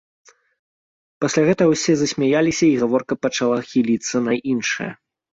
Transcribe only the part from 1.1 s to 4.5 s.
Пасля гэтага ўсе засмяяліся і гаворка пачала хіліцца на